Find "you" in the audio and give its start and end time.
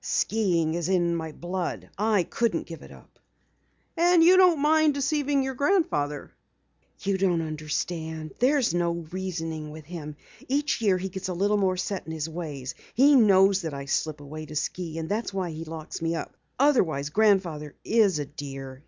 4.23-4.35, 7.01-7.19